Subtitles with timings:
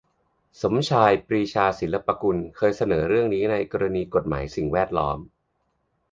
[0.61, 5.17] สมชาย ปรีชาศิลปกุล เคยเสนอเรื่องนี้ในกรณีกฎหมายสิ่งแวดล้อม